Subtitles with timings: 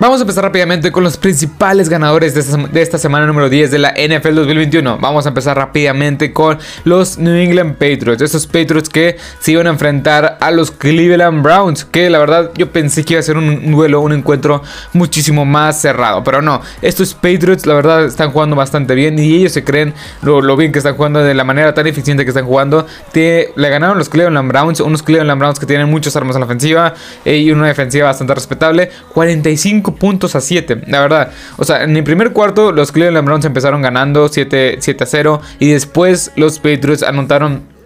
[0.00, 3.94] Vamos a empezar rápidamente con los principales ganadores de esta, semana número 10 de la
[3.94, 4.96] NFL 2021.
[4.98, 8.22] Vamos a empezar rápidamente con los New England Patriots.
[8.22, 11.84] Esos Patriots que se iban a enfrentar a los Cleveland Browns.
[11.84, 14.62] Que la verdad yo pensé que iba a ser un duelo, un encuentro
[14.92, 16.22] muchísimo más cerrado.
[16.22, 19.18] Pero no, estos Patriots la verdad están jugando bastante bien.
[19.18, 22.30] Y ellos se creen lo, bien que están jugando, de la manera tan eficiente que
[22.30, 22.86] están jugando.
[23.14, 24.78] le ganaron los Cleveland Browns.
[24.78, 26.94] Unos Cleveland Browns que tienen muchas armas en la ofensiva.
[27.24, 28.92] Eh, y una defensiva bastante respetable.
[29.12, 31.30] 45 puntos a 7, la verdad.
[31.56, 35.40] O sea, en el primer cuarto los Cleveland Browns empezaron ganando 7, 7 a 0
[35.58, 37.78] y después los Patriots anotaron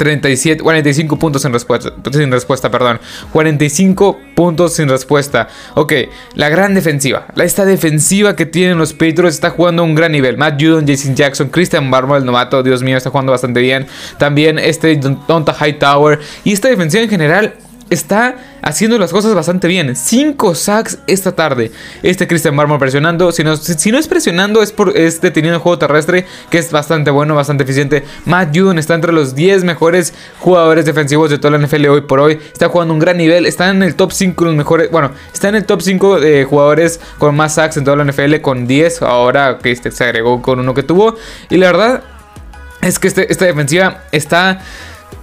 [0.00, 3.00] 37, 45 puntos sin respuesta, sin respuesta, perdón.
[3.32, 5.48] 45 puntos sin respuesta.
[5.74, 5.92] Ok,
[6.34, 7.26] la gran defensiva.
[7.36, 10.38] Esta defensiva que tienen los Patriots está jugando a un gran nivel.
[10.38, 13.86] Matt Judon, Jason Jackson, Christian Barber, el novato, Dios mío, está jugando bastante bien.
[14.18, 16.18] También este Donta Hightower.
[16.44, 17.54] Y esta defensiva en general
[17.90, 19.94] está haciendo las cosas bastante bien.
[19.94, 21.72] 5 sacks esta tarde.
[22.02, 23.32] Este Christian Barmore presionando.
[23.32, 26.70] Si no, si no es presionando, es, por, es deteniendo el juego terrestre, que es
[26.70, 28.04] bastante bueno, bastante eficiente.
[28.24, 32.20] Matt Judon está entre los 10 mejores jugadores defensivos de toda la NFL hoy por
[32.20, 32.38] hoy.
[32.52, 33.44] Está jugando un gran nivel.
[33.44, 34.90] Está en el top 5 los mejores.
[34.90, 38.36] Bueno, está en el top 5 de jugadores con más sacks en toda la NFL
[38.40, 39.02] con 10.
[39.02, 41.16] Ahora que se agregó con uno que tuvo.
[41.48, 42.02] Y la verdad
[42.82, 44.60] es que este, esta defensiva está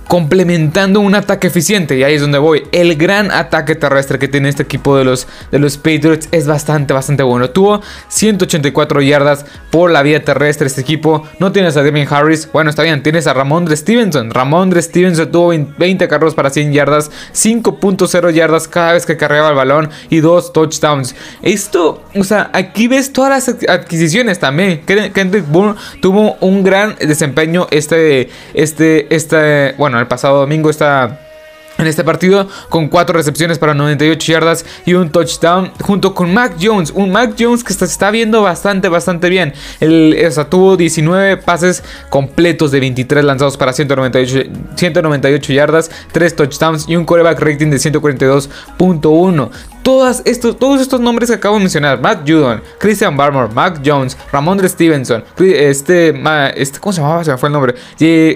[0.07, 1.97] complementando un ataque eficiente.
[1.97, 2.63] Y ahí es donde voy.
[2.71, 6.93] El gran ataque terrestre que tiene este equipo de los, de los Patriots es bastante,
[6.93, 7.49] bastante bueno.
[7.49, 11.23] Tuvo 184 yardas por la vía terrestre este equipo.
[11.39, 12.49] No tienes a Devin Harris.
[12.51, 13.03] Bueno, está bien.
[13.03, 14.31] Tienes a Ramondre Stevenson.
[14.31, 17.11] Ramondre Stevenson tuvo 20 carros para 100 yardas.
[17.33, 19.89] 5.0 yardas cada vez que cargaba el balón.
[20.09, 21.15] Y dos touchdowns.
[21.41, 24.81] Esto, o sea, aquí ves todas las adquisiciones también.
[24.85, 31.19] Kendrick Bourne tuvo un gran desempeño este, este, este, bueno el pasado domingo está
[31.77, 36.55] en este partido con 4 recepciones para 98 yardas y un touchdown junto con Mac
[36.61, 36.91] Jones.
[36.91, 39.53] Un Mac Jones que se está viendo bastante, bastante bien.
[39.79, 46.87] El, o tuvo 19 pases completos de 23 lanzados para 198, 198 yardas, 3 touchdowns
[46.87, 49.49] y un coreback rating de 142.1.
[49.83, 54.17] Todos estos, todos estos nombres que acabo de mencionar, Matt Judon, Christian Barmore, Mac Jones,
[54.33, 56.13] Ramondre Stevenson, este,
[56.57, 57.23] este, ¿cómo se llamaba?
[57.23, 57.75] Se me fue el nombre.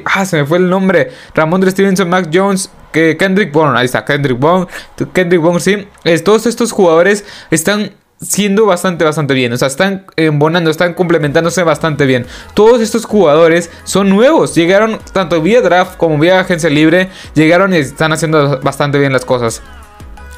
[0.05, 1.11] ah, se me fue el nombre.
[1.35, 4.67] Ramondre Stevenson, Mac Jones, que Kendrick Bourne, ahí está, Kendrick Bourne,
[5.13, 5.87] Kendrick Bourne, sí.
[6.23, 7.91] todos estos jugadores están
[8.21, 9.51] siendo bastante, bastante bien.
[9.53, 12.25] O sea, están embonando, están complementándose bastante bien.
[12.53, 14.55] Todos estos jugadores son nuevos.
[14.55, 17.09] Llegaron tanto vía draft como vía agencia libre.
[17.33, 19.61] Llegaron y están haciendo bastante bien las cosas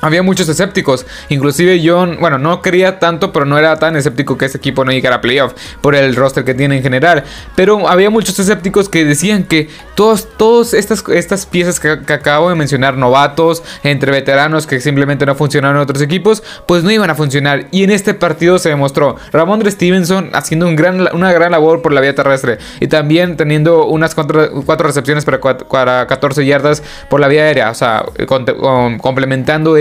[0.03, 1.05] había muchos escépticos.
[1.29, 4.91] Inclusive yo, bueno, no quería tanto, pero no era tan escéptico que ese equipo no
[4.91, 7.23] llegara a playoff por el roster que tiene en general.
[7.55, 12.55] Pero había muchos escépticos que decían que todas todos estas, estas piezas que, acabo de
[12.55, 17.15] mencionar, novatos, entre veteranos que simplemente no funcionaron en otros equipos, pues no iban a
[17.15, 17.67] funcionar.
[17.71, 22.13] Y en este partido se demostró Ramondre Stevenson haciendo una gran labor por la vía
[22.13, 27.71] terrestre y también teniendo unas cuatro, recepciones para, para 14 yardas por la vía aérea.
[27.71, 29.77] O sea, complementando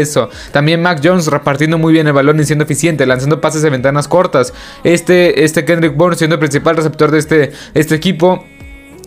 [0.51, 4.09] también Mac Jones repartiendo muy bien el balón y siendo eficiente, lanzando pases de ventanas
[4.09, 4.53] cortas.
[4.85, 8.45] Este, este Kendrick Bourne siendo el principal receptor de este, este equipo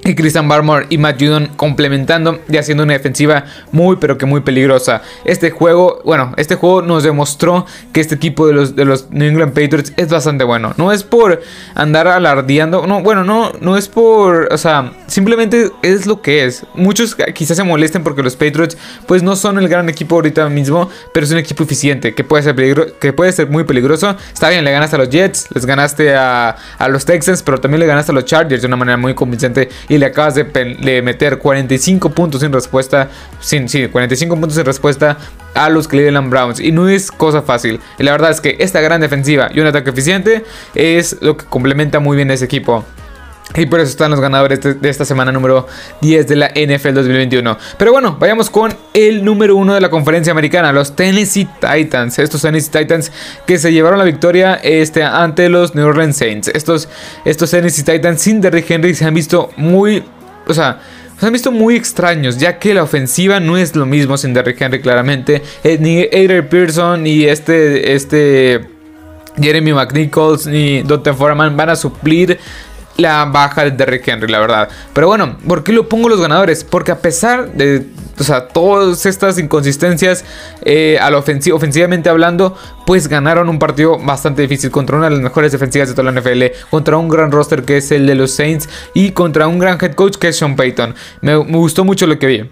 [0.05, 4.41] y Christian Barmore y Matt Judon complementando y haciendo una defensiva muy pero que muy
[4.41, 5.01] peligrosa.
[5.25, 9.27] Este juego, bueno, este juego nos demostró que este equipo de los, de los New
[9.27, 10.73] England Patriots es bastante bueno.
[10.77, 11.41] No es por
[11.73, 16.65] andar alardeando, no, bueno, no, no es por, o sea, simplemente es lo que es.
[16.75, 18.77] Muchos quizás se molesten porque los Patriots
[19.07, 22.43] pues no son el gran equipo ahorita mismo, pero es un equipo eficiente que puede
[22.43, 22.55] ser,
[22.99, 24.15] que puede ser muy peligroso.
[24.31, 27.79] Está bien, le ganaste a los Jets, les ganaste a, a los Texans, pero también
[27.79, 31.37] le ganaste a los Chargers de una manera muy convincente y le acabas de, meter
[31.37, 35.17] 45 puntos sin respuesta, sin, sí, 45 puntos sin respuesta
[35.53, 36.59] a los Cleveland Browns.
[36.59, 37.79] Y no es cosa fácil.
[37.99, 41.45] Y la verdad es que esta gran defensiva y un ataque eficiente es lo que
[41.45, 42.83] complementa muy bien ese equipo.
[43.53, 45.67] Y por eso están los ganadores de, esta semana número
[46.01, 47.57] 10 de la NFL 2021.
[47.77, 52.19] Pero bueno, vayamos con el número 1 de la conferencia americana, los Tennessee Titans.
[52.19, 53.11] Estos Tennessee Titans
[53.45, 56.47] que se llevaron la victoria este, ante los New Orleans Saints.
[56.49, 56.89] Estos,
[57.23, 60.03] estos Tennessee Titans sin Derrick Henry se han visto muy...
[60.47, 60.79] O sea,
[61.17, 64.59] se han visto muy extraños, ya que la ofensiva no es lo mismo sin Derrick
[64.59, 65.41] Henry claramente.
[65.63, 67.93] Eh, ni Adrian Pearson ni este...
[67.93, 68.75] este
[69.37, 72.39] Jeremy McNichols ni Dante Foreman van a suplir
[72.97, 74.69] la baja de Derrick Henry, la verdad.
[74.93, 76.63] Pero bueno, ¿por qué lo pongo los ganadores?
[76.63, 77.85] Porque a pesar de
[78.17, 80.23] o sea, todas estas inconsistencias
[80.63, 82.55] eh, a ofensivamente hablando,
[82.85, 86.19] pues ganaron un partido bastante difícil contra una de las mejores defensivas de toda la
[86.19, 89.77] NFL, contra un gran roster que es el de los Saints y contra un gran
[89.81, 90.95] head coach que es Sean Payton.
[91.21, 92.49] me gustó mucho lo que vi.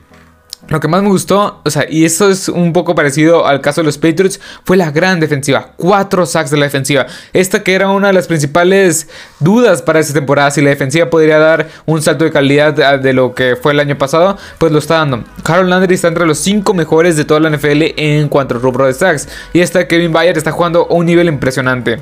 [0.68, 3.82] Lo que más me gustó, o sea, y eso es un poco parecido al caso
[3.82, 5.72] de los Patriots, fue la gran defensiva.
[5.76, 7.06] Cuatro sacks de la defensiva.
[7.34, 9.08] Esta que era una de las principales
[9.40, 10.52] dudas para esta temporada.
[10.52, 13.98] Si la defensiva podría dar un salto de calidad de lo que fue el año
[13.98, 15.24] pasado, pues lo está dando.
[15.44, 18.86] Harold Landry está entre los cinco mejores de toda la NFL en cuanto al rubro
[18.86, 19.28] de sacks.
[19.52, 22.00] Y esta Kevin Bayard está jugando a un nivel impresionante.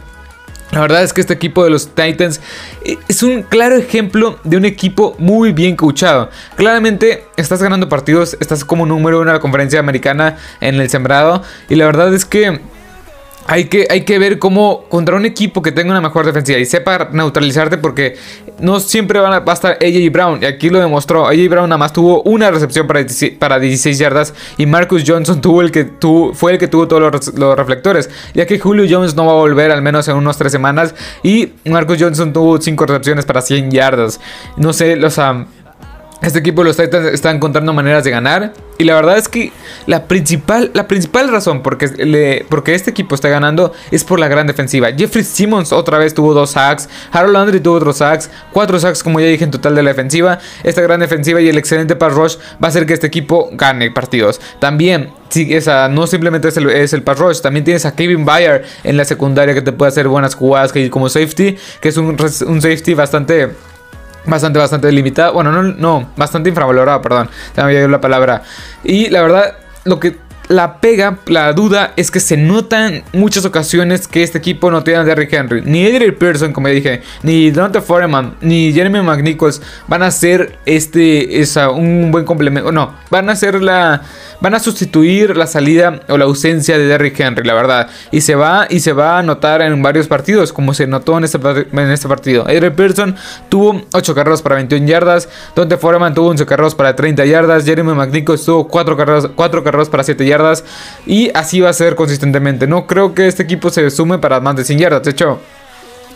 [0.71, 2.39] La verdad es que este equipo de los Titans
[2.85, 6.29] eh, es un claro ejemplo de un equipo muy bien coachado.
[6.55, 11.43] Claramente estás ganando partidos, estás como número uno en la conferencia americana en el sembrado.
[11.67, 12.61] Y la verdad es que
[13.47, 16.65] hay que, hay que ver cómo contra un equipo que tenga una mejor defensiva y
[16.65, 18.15] sepa neutralizarte porque
[18.59, 20.39] no siempre van a, va a estar AJ Brown.
[20.41, 21.27] Y aquí lo demostró.
[21.27, 25.41] AJ Brown nada más tuvo una recepción para 16, para 16 yardas y Marcus Johnson
[25.41, 28.09] tuvo el que tuvo, fue el que tuvo todos los, los, reflectores.
[28.33, 31.53] Ya que Julio Jones no va a volver al menos en unos 3 semanas y
[31.65, 34.19] Marcus Johnson tuvo 5 recepciones para 100 yardas.
[34.57, 35.17] No sé, los...
[35.17, 35.45] Um,
[36.21, 38.53] este equipo de los Titans está encontrando maneras de ganar.
[38.77, 39.51] Y la verdad es que
[39.85, 44.27] la principal, la principal razón porque, le, porque este equipo está ganando es por la
[44.27, 44.89] gran defensiva.
[44.95, 46.89] Jeffrey Simmons otra vez tuvo dos sacks.
[47.11, 48.29] Harold Landry tuvo otros sacks.
[48.51, 50.39] Cuatro sacks, como ya dije, en total de la defensiva.
[50.63, 53.91] Esta gran defensiva y el excelente pass rush va a hacer que este equipo gane
[53.91, 54.39] partidos.
[54.59, 58.25] También Sí, esa, no simplemente es el, es el pass rush, también tienes a Kevin
[58.25, 62.17] Bayer en la secundaria que te puede hacer buenas jugadas como safety, que es un,
[62.47, 63.51] un safety bastante
[64.25, 65.31] bastante, bastante limitada.
[65.31, 67.29] Bueno, no, no, bastante infravalorada, perdón.
[67.55, 68.43] Me la palabra.
[68.83, 70.17] Y la verdad, lo que
[70.51, 74.99] la pega, la duda es que se notan muchas ocasiones que este equipo no tiene
[74.99, 75.61] a Derrick Henry.
[75.63, 81.39] Ni Adrian Pearson, como dije, ni Dante Foreman, ni Jeremy McNichols van a ser este,
[81.39, 82.71] esa, un buen complemento.
[82.71, 84.01] No, van a ser la
[84.41, 87.87] van a sustituir la salida o la ausencia de Derrick Henry, la verdad.
[88.11, 91.23] Y se va y se va a notar en varios partidos, como se notó en
[91.23, 91.37] este,
[91.71, 92.43] en este partido.
[92.43, 93.15] Adrian Pearson
[93.49, 97.93] tuvo 8 carreras para 21 yardas, Dante Foreman tuvo 11 carreras para 30 yardas, Jeremy
[97.93, 100.40] McNichols tuvo 4 carreras, 4 carreras para 7 yardas
[101.05, 102.67] y así va a ser consistentemente.
[102.67, 105.39] No creo que este equipo se sume para más de 100 yardas, de hecho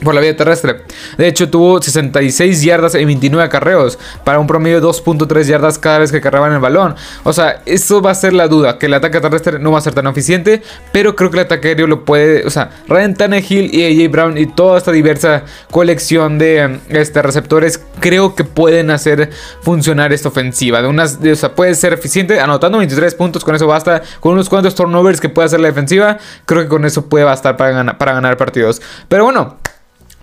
[0.04, 0.82] por la vía terrestre.
[1.18, 6.00] De hecho, tuvo 66 yardas en 29 acarreos, para un promedio de 2.3 yardas cada
[6.00, 6.96] vez que cargaban el balón.
[7.24, 9.82] O sea, eso va a ser la duda, que el ataque terrestre no va a
[9.82, 10.62] ser tan eficiente,
[10.92, 14.38] pero creo que el ataque aéreo lo puede, o sea, Ryan Tannehill y AJ Brown
[14.38, 19.30] y toda esta diversa colección de este, receptores, creo que pueden hacer
[19.62, 20.82] funcionar esta ofensiva.
[20.82, 24.50] De unas, o sea, puede ser eficiente, anotando 23 puntos, con eso basta, con unos
[24.50, 27.98] cuantos turnovers que puede hacer la defensiva, creo que con eso puede bastar para ganar,
[27.98, 28.82] para ganar partidos.
[29.08, 29.58] Pero bueno.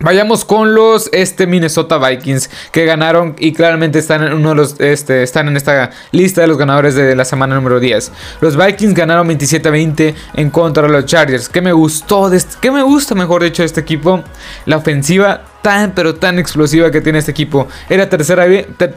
[0.02, 4.81] Vayamos con los este, Minnesota Vikings que ganaron y claramente están en uno de los
[4.81, 8.10] este, están en esta lista de los ganadores de la semana número 10.
[8.40, 11.49] Los Vikings ganaron 27 20 en contra de los Chargers.
[11.49, 14.25] ¿Qué me gustó de qué me gusta mejor dicho de este equipo?
[14.66, 17.69] La ofensiva tan pero tan explosiva que tiene este equipo.
[17.88, 18.44] Era tercera,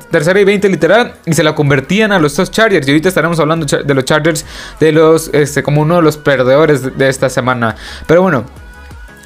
[0.10, 2.88] tercera y 20 literal y se la convertían a los dos Chargers.
[2.88, 4.46] Y ahorita estaremos hablando de los Chargers
[4.80, 7.75] de los este, como uno de los perdedores de esta semana.
[8.07, 8.46] Pero bueno,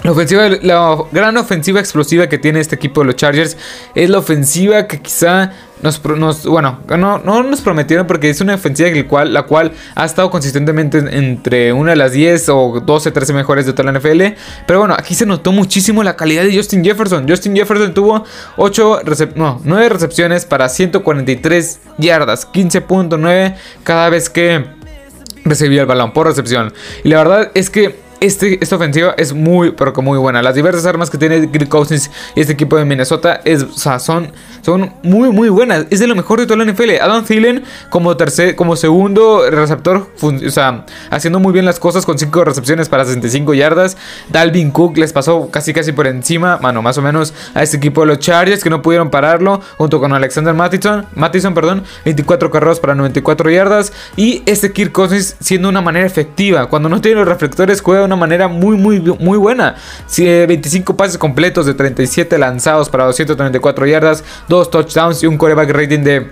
[0.03, 3.57] la, ofensiva, la gran ofensiva explosiva que tiene este equipo de los Chargers
[3.95, 5.51] es la ofensiva que quizá
[5.81, 6.01] nos,
[6.45, 10.29] bueno, no, no, nos prometieron porque es una ofensiva la cual, la cual ha estado
[10.29, 14.35] consistentemente entre una de las 10 o 12, 13 mejores de toda la NFL.
[14.67, 17.27] Pero bueno, aquí se notó muchísimo la calidad de Justin Jefferson.
[17.27, 18.25] Justin Jefferson tuvo
[18.57, 19.01] 8
[19.35, 24.65] no, 9 recepciones para 143 yardas, 15.9 cada vez que
[25.45, 26.73] recibía el balón por recepción.
[27.03, 30.41] Y la verdad es que este, esta ofensiva es muy, pero que muy buena.
[30.41, 34.93] Las diversas armas que tiene Greg Cousins y este equipo de Minnesota es, son, son
[35.03, 35.85] muy, muy buenas.
[35.89, 36.91] Es de lo mejor de toda la NFL.
[37.01, 42.17] Adam Thielen como, tercer, como segundo receptor, o sea, haciendo muy bien las cosas con
[42.19, 43.97] 5 recepciones para 65 yardas.
[44.29, 48.01] Dalvin Cook les pasó casi casi por encima, bueno, más o menos a este equipo
[48.01, 52.79] de los Chargers que no pudieron pararlo, junto con Alexander Mattison, Mattison perdón, 24 carreros
[52.79, 53.93] para 94 yardas.
[54.15, 56.67] Y este Kirk Cousins siendo una manera efectiva.
[56.67, 59.75] Cuando no tiene los reflectores, juega una manera muy, muy, muy buena.
[60.17, 65.99] 25 pases completos de 37 lanzados para 234 yardas, 2 touchdowns y un coreback rating
[65.99, 66.27] de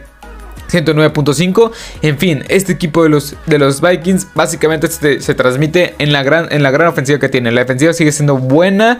[0.72, 1.72] 109.5.
[2.02, 6.24] En fin, este equipo de los, de los Vikings básicamente se, se transmite en la,
[6.24, 7.52] gran, en la gran ofensiva que tiene.
[7.52, 9.00] La defensiva sigue siendo buena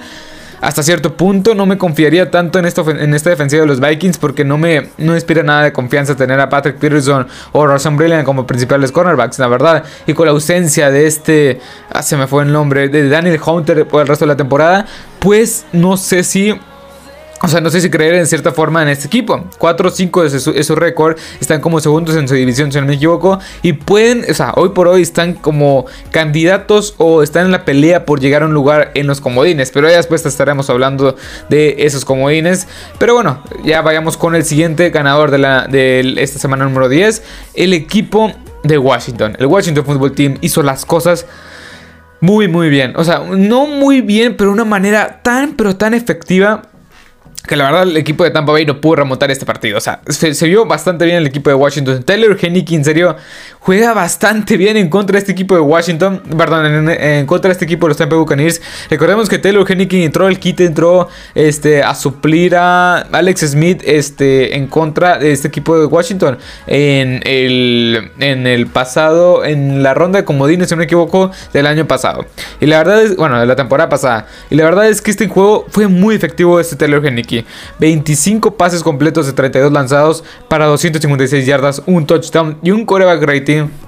[0.62, 4.58] hasta cierto punto no me confiaría tanto en, esta defensiva de los Vikings porque no
[4.58, 8.92] me no inspira nada de confianza tener a Patrick Peterson o Russell Brilliant como principales
[8.92, 9.84] cornerbacks, la verdad.
[10.06, 11.60] Y con la ausencia de este,
[11.92, 14.86] ah, se me fue el nombre, de Daniel Hunter por el resto de la temporada,
[15.20, 16.60] pues no sé si
[17.42, 19.46] o sea, no sé si creer en cierta forma en este equipo.
[19.60, 21.18] 4-5 es su, récord.
[21.40, 23.40] Están como segundos en su división, si no me equivoco.
[23.62, 28.06] Y pueden, o sea, hoy por hoy están como candidatos o están en la pelea
[28.06, 29.70] por llegar a un lugar en los comodines.
[29.72, 31.16] Pero ya después estaremos hablando
[31.50, 32.68] de esos comodines.
[32.98, 37.22] Pero bueno, ya vayamos con el siguiente ganador de, la, de esta semana número 10.
[37.54, 38.32] El equipo
[38.64, 39.38] de Washington.
[39.40, 41.28] El Washington Football Team hizo las cosas
[42.20, 42.94] muy, muy bien.
[42.96, 46.64] O sea, no muy bien, pero una manera tan, pero tan efectiva
[47.48, 49.78] que la verdad el equipo de Tampa Bay no pudo remontar este partido.
[49.78, 52.04] O sea, se, vio bastante bien el equipo de Washington.
[52.04, 53.16] Taylor Henneke, en serio,
[53.68, 56.22] juega bastante bien en contra de este equipo de Washington.
[56.38, 58.62] Perdón, en, contra de este equipo de los Tampa Bay Buccaneers.
[58.90, 64.56] Recordemos que Taylor Henneke entró al kit, entró este, a suplir a Alex Smith este,
[64.56, 66.38] en contra de este equipo de Washington.
[66.66, 71.68] En el, en el pasado, en la ronda de comodines, si no me equivoco, del
[71.68, 72.26] año pasado.
[72.62, 74.28] Y la verdad es, bueno, de la temporada pasada.
[74.50, 77.44] Y la verdad es que este juego fue muy efectivo este Taylor Henneke.
[77.82, 83.57] 25 pases completos de 32 lanzados para 256 yardas, un touchdown y un coreback rating
[83.58, 83.87] game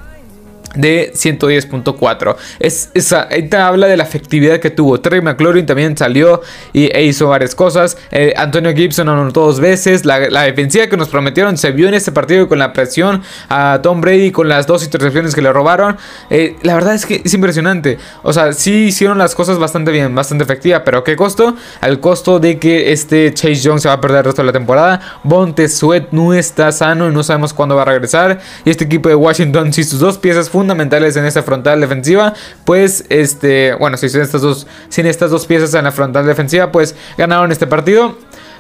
[0.76, 2.36] de 110.4.
[2.60, 5.00] Es, esa, esta habla de la efectividad que tuvo.
[5.00, 6.42] Terry McLaurin también salió
[6.74, 7.98] y, e hizo varias cosas.
[8.12, 10.06] Eh, Antonio Gibson anotó dos veces.
[10.06, 14.02] La, defensiva que nos prometieron se vio en este partido con la presión a Tom
[14.02, 15.98] Brady con las dos intercepciones que le robaron.
[16.30, 17.98] Eh, la verdad es que es impresionante.
[18.24, 20.84] O sea, sí hicieron las cosas bastante bien, bastante efectiva.
[20.84, 21.56] Pero ¿qué costo?
[21.82, 24.54] Al costo de que este Chase Young se va a perder el resto de la
[24.54, 25.20] temporada.
[25.24, 28.40] Bonte Sweat no está sano y no sabemos cuándo va a regresar.
[28.66, 32.34] Y este equipo de Washington, si sus dos piezas fundamentales en esta frontal defensiva,
[32.66, 36.70] pues este, bueno, si sin estas dos, sin estas dos piezas en la frontal defensiva,
[36.70, 38.18] pues ganaron este partido.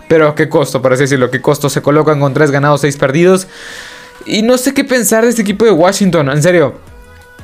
[0.07, 3.47] Pero qué costo, por decirlo, qué costo se colocan con tres ganados, seis perdidos.
[4.25, 6.88] Y no sé qué pensar de este equipo de Washington, en serio.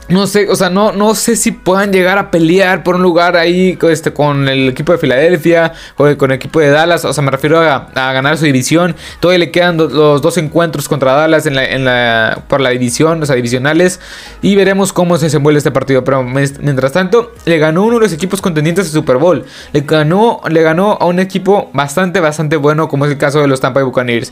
[0.07, 3.35] No sé, o sea, no, no sé si puedan llegar a pelear por un lugar
[3.35, 7.05] ahí este, con el equipo de Filadelfia o con el equipo de Dallas.
[7.05, 8.95] O sea, me refiero a, ganar su división.
[9.19, 13.23] Todavía le quedan los dos encuentros contra Dallas en la, en la, por la división,
[13.23, 13.99] o sea, divisionales.
[14.43, 16.03] Y veremos cómo se desenvuelve este partido.
[16.03, 19.43] Pero mientras tanto, le ganó uno de los equipos contendientes de Super Bowl.
[19.73, 23.47] Le ganó, le ganó a un equipo bastante, bastante bueno, como es el caso de
[23.47, 24.31] los Tampa Bay Buccaneers.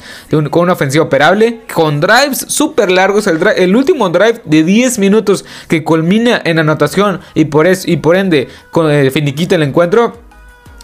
[0.51, 3.25] con una ofensiva operable, con drives súper largos.
[3.25, 7.97] El, el último drive de 10 minutos que culmina en anotación y por, eso, y
[7.97, 8.47] por ende
[8.89, 10.23] eh, finiquita el encuentro,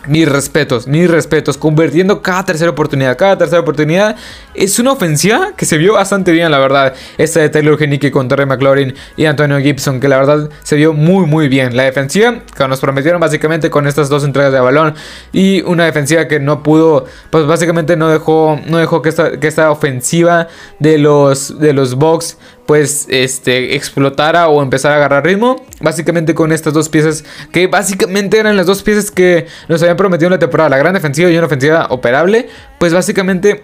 [0.08, 4.16] mis respetos, mis respetos, convirtiendo cada tercera oportunidad, cada tercera oportunidad.
[4.54, 6.94] Es una ofensiva que se vio bastante bien, la verdad.
[7.18, 10.94] Esta de Taylor Genique con Terry McLaurin y Antonio Gibson, que la verdad se vio
[10.94, 11.76] muy, muy bien.
[11.76, 14.96] La defensiva, que nos prometieron básicamente con estas dos entregas de balón.
[15.34, 19.48] Y una defensiva que no pudo, pues básicamente no dejó, no dejó que esta, que
[19.48, 20.48] esta ofensiva
[20.80, 22.38] de los, de los Bucks
[22.70, 25.66] pues este explotara o empezara a agarrar ritmo.
[25.82, 30.28] Básicamente con estas dos piezas que básicamente eran las dos piezas que nos habían prometido
[30.28, 32.48] en la temporada, la gran defensiva y una ofensiva operable,
[32.78, 33.64] pues básicamente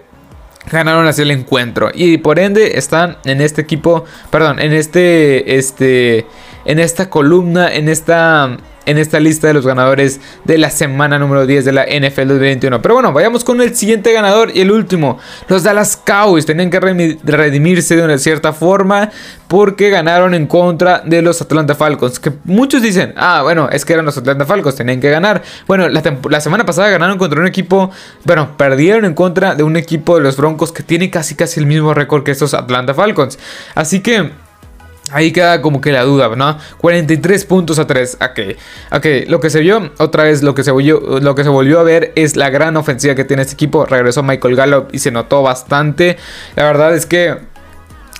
[0.71, 6.25] ganaron así el encuentro y por ende están en este equipo, perdón, en este este
[6.65, 11.45] en esta columna, en esta en esta lista de los ganadores de la semana número
[11.45, 12.81] 10 de la NFL 2021.
[12.81, 15.19] Pero bueno, vayamos con el siguiente ganador y el último.
[15.47, 19.11] Los Dallas Cowboys tenían que redimirse de una cierta forma
[19.47, 22.19] porque ganaron en contra de los Atlanta Falcons.
[22.19, 25.43] Que muchos dicen, ah, bueno, es que eran los Atlanta Falcons, tenían que ganar.
[25.67, 27.91] Bueno, la, la semana pasada ganaron contra un equipo,
[28.23, 31.65] bueno, perdieron en contra de un equipo de los Broncos que tiene casi casi el
[31.65, 33.39] mismo récord que estos Atlanta Falcons.
[33.73, 34.44] Así que...
[35.11, 36.57] Ahí queda como que la duda, ¿no?
[36.79, 38.17] 43 puntos a 3.
[38.21, 38.57] Ok,
[38.91, 41.79] ok, lo que se vio, otra vez lo que se volvió, lo que se volvió
[41.79, 43.85] a ver es la gran ofensiva que tiene este equipo.
[43.85, 46.17] Regresó Michael Gallup y se notó bastante.
[46.55, 47.37] La verdad es que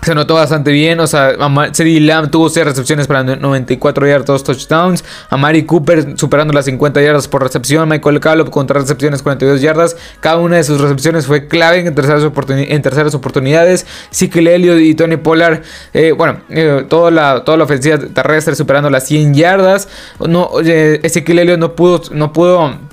[0.06, 1.00] se notó bastante bien.
[1.00, 1.36] O sea,
[1.74, 5.04] CD Lamb tuvo 6 recepciones para 94 yardas, 2 touchdowns.
[5.30, 7.90] Amari Cooper superando las 50 yardas por recepción.
[7.90, 9.98] Michael Gallup contra recepciones 42 yardas.
[10.20, 13.86] Cada una de sus recepciones fue clave en terceras, en terceras oportunidades.
[14.12, 15.62] Sikel Elliott y Tony Pollard.
[15.94, 19.88] Eh, bueno, eh, toda, la, toda la ofensiva terrestre superando las 100 yardas.
[20.20, 22.85] No, eh, Elliott no pudo, no pudo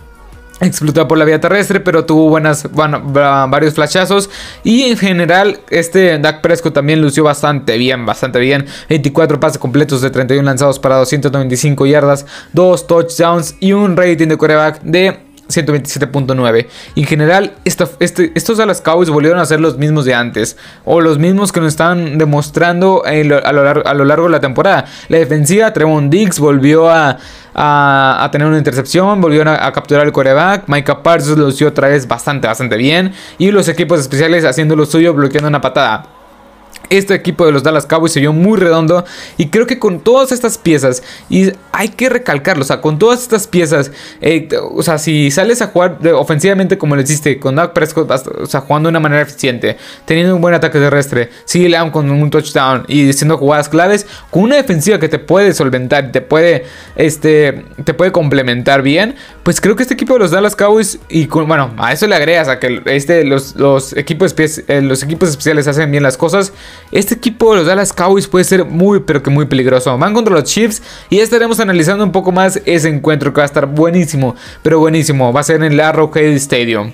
[0.62, 4.30] explotó por la vía terrestre, pero tuvo buenas, varios flashazos.
[4.64, 8.66] Y en general, este Dak Prescott también lució bastante bien, bastante bien.
[8.88, 14.36] 24 pases completos de 31 lanzados para 295 yardas, 2 touchdowns y un rating de
[14.36, 16.66] coreback de 127.9.
[16.96, 20.56] En general, este, estos Dallas Cowboys volvieron a ser los mismos de antes.
[20.84, 23.12] O los mismos que nos están demostrando a,
[23.52, 24.86] lo largo, de la temporada.
[25.08, 27.18] La defensiva, Trevon Diggs volvió a,
[28.30, 29.20] tener una intercepción.
[29.20, 30.64] Volvieron a, capturar el coreback.
[30.68, 33.12] Micah Parsons lo hizo otra vez bastante, bastante bien.
[33.38, 36.21] Y los equipos especiales haciendo lo suyo, bloqueando una patada.
[36.92, 39.06] Este equipo de los Dallas Cowboys se vio muy redondo
[39.38, 43.22] y creo que con todas estas piezas, y hay que recalcarlo, o sea, con todas
[43.22, 47.72] estas piezas, eh, o sea, si sales a jugar ofensivamente como lo hiciste con Doug
[47.72, 51.90] Prescott, o sea, jugando de una manera eficiente, teniendo un buen ataque terrestre, sí, Leon
[51.90, 56.20] con un touchdown y haciendo jugadas claves, con una defensiva que te puede solventar, te
[56.20, 60.98] puede, este, te puede complementar bien, pues creo que este equipo de los Dallas Cowboys,
[61.08, 63.54] y bueno, a eso le agregas a que este, los,
[63.96, 66.52] equipos, eh, los equipos especiales hacen bien las cosas,
[66.90, 69.96] este equipo, los Dallas Cowboys, puede ser muy, pero que muy peligroso.
[69.96, 73.44] Van contra los Chiefs y ya estaremos analizando un poco más ese encuentro que va
[73.44, 75.32] a estar buenísimo, pero buenísimo.
[75.32, 76.92] Va a ser en el Arrowhead Stadium.